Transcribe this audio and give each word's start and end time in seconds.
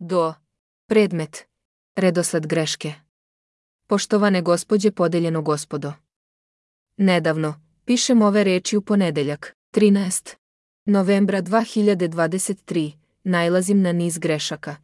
Do. 0.00 0.34
Predmet. 0.86 1.46
Redosled 1.96 2.46
greške. 2.46 2.92
Poštovane 3.86 4.42
gospođe 4.42 4.90
podeljeno 4.90 5.42
gospodo. 5.42 5.92
Nedavno, 6.96 7.60
pišem 7.84 8.22
ove 8.22 8.44
reči 8.44 8.76
u 8.76 8.82
ponedeljak, 8.82 9.56
13. 9.74 10.34
novembra 10.84 11.42
2023, 11.42 12.92
najlazim 13.24 13.82
na 13.82 13.92
niz 13.92 14.18
grešaka. 14.18 14.76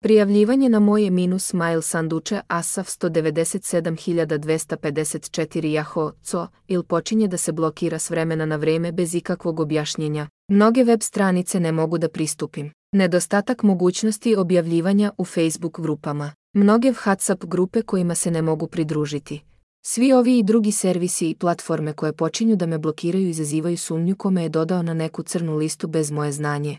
Prijavljivanje 0.00 0.68
na 0.68 0.80
moje 0.80 1.10
minus 1.10 1.52
mail 1.52 1.82
sanduče 1.82 2.40
ASAF 2.48 2.88
197254 2.88 5.62
Yahoo, 5.62 6.12
co, 6.22 6.46
il 6.68 6.82
počinje 6.82 7.28
da 7.28 7.36
se 7.36 7.52
blokira 7.52 7.98
s 7.98 8.10
vremena 8.10 8.46
na 8.46 8.56
vreme 8.56 8.92
bez 8.92 9.14
ikakvog 9.14 9.60
objašnjenja. 9.60 10.28
Mnoge 10.54 10.84
web 10.84 11.02
stranice 11.02 11.60
ne 11.60 11.72
mogu 11.72 11.98
da 11.98 12.08
pristupim. 12.08 12.70
Nedostatak 12.94 13.62
mogućnosti 13.62 14.36
objavljivanja 14.36 15.12
u 15.18 15.24
Facebook 15.24 15.80
grupama. 15.80 16.32
Mnoge 16.54 16.92
WhatsApp 16.92 17.46
grupe 17.46 17.82
kojima 17.82 18.14
se 18.14 18.30
ne 18.30 18.42
mogu 18.42 18.66
pridružiti. 18.66 19.42
Svi 19.84 20.12
ovi 20.12 20.38
i 20.38 20.42
drugi 20.42 20.72
servisi 20.72 21.30
i 21.30 21.34
platforme 21.34 21.92
koje 21.92 22.12
počinju 22.12 22.56
da 22.56 22.66
me 22.66 22.78
blokiraju 22.78 23.28
izazivaju 23.28 23.78
sumnju 23.78 24.16
kome 24.16 24.42
je 24.42 24.48
dodao 24.48 24.82
na 24.82 24.94
neku 24.94 25.22
crnu 25.22 25.56
listu 25.56 25.88
bez 25.88 26.10
moje 26.10 26.32
znanje. 26.32 26.78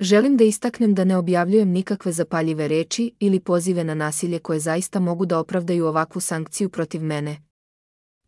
Želim 0.00 0.36
da 0.36 0.44
istaknem 0.44 0.94
da 0.94 1.04
ne 1.04 1.16
objavljujem 1.16 1.68
nikakve 1.70 2.12
zapaljive 2.12 2.68
reči 2.68 3.12
ili 3.20 3.40
pozive 3.40 3.84
na 3.84 3.94
nasilje 3.94 4.38
koje 4.38 4.60
zaista 4.60 5.00
mogu 5.00 5.26
da 5.26 5.38
opravdaju 5.38 5.86
ovakvu 5.86 6.20
sankciju 6.20 6.68
protiv 6.68 7.02
mene. 7.02 7.36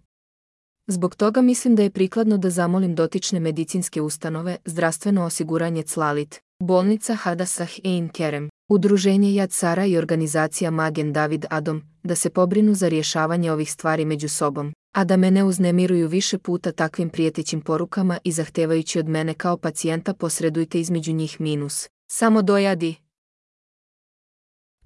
Zbog 0.88 1.16
toga 1.16 1.41
mislim 1.41 1.75
da 1.75 1.84
je 1.84 1.90
prikladno 1.90 2.38
da 2.38 2.50
zamolim 2.50 2.96
dotične 2.96 3.40
medicinske 3.40 4.01
ustanove, 4.01 4.57
zdravstveno 4.66 5.25
osiguranje 5.25 5.84
Clalit, 5.84 6.40
bolnica 6.59 7.16
Hadasah 7.16 7.69
Ein 7.84 8.09
Kerem, 8.09 8.50
udruženje 8.69 9.34
Jad 9.34 9.51
Sara 9.51 9.85
i 9.85 9.97
organizacija 9.97 10.72
Magen 10.72 11.13
David 11.13 11.45
Adom, 11.50 11.81
da 12.03 12.16
se 12.16 12.29
pobrinu 12.29 12.74
za 12.74 12.88
rješavanje 12.88 13.51
ovih 13.51 13.72
stvari 13.72 14.06
među 14.06 14.29
sobom, 14.29 14.74
a 14.95 15.03
da 15.03 15.18
me 15.18 15.31
ne 15.31 15.44
uznemiruju 15.44 16.07
više 16.07 16.38
puta 16.38 16.71
takvim 16.71 17.09
prijetećim 17.09 17.62
porukama 17.62 18.18
i 18.24 18.31
zahtevajući 18.31 19.00
od 19.00 19.09
mene 19.09 19.33
kao 19.33 19.57
pacijenta 19.57 20.13
posredujte 20.13 20.80
između 20.80 21.13
njih 21.13 21.42
minus. 21.42 21.88
Samo 22.12 22.42
dojadi. 22.42 22.95